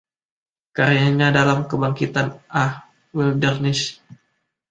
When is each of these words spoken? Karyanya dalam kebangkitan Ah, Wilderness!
Karyanya 0.75 1.27
dalam 1.37 1.59
kebangkitan 1.69 2.27
Ah, 2.63 2.71
Wilderness! 3.15 3.81